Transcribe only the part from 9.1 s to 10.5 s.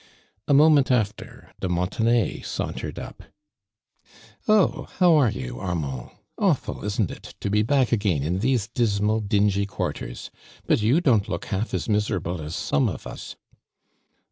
dingy quarters'/